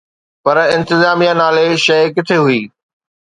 [0.43, 2.61] پر انتظاميا نالي شيءِ ڪٿي هئي؟